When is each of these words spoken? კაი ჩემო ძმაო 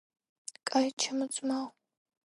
კაი 0.71 0.89
ჩემო 1.05 1.25
ძმაო 1.35 1.65